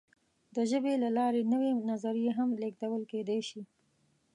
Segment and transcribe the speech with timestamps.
[0.55, 3.61] د ژبې له لارې نوې نظریې هم لېږدول کېدی شي.